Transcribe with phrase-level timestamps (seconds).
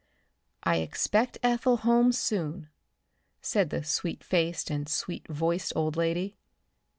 [0.63, 2.69] "I expect Ethel home soon,"
[3.39, 6.37] said the sweet faced and sweet voiced old lady.